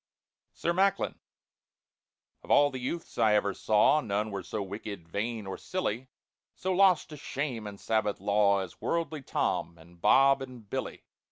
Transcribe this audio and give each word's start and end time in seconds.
SIR 0.53 0.73
MACKLIN 0.73 1.19
OF 2.41 2.49
all 2.49 2.71
the 2.71 2.79
youths 2.79 3.19
I 3.19 3.35
ever 3.35 3.53
saw 3.53 4.01
None 4.01 4.31
were 4.31 4.41
so 4.41 4.63
wicked, 4.63 5.07
vain, 5.07 5.45
or 5.45 5.59
silly, 5.59 6.09
So 6.55 6.73
lost 6.73 7.09
to 7.09 7.17
shame 7.17 7.67
and 7.67 7.79
Sabbath 7.79 8.19
law, 8.19 8.61
As 8.61 8.81
worldly 8.81 9.21
TOM, 9.21 9.77
and 9.77 10.01
BOB, 10.01 10.41
and 10.41 10.67
BILLY. 10.67 11.05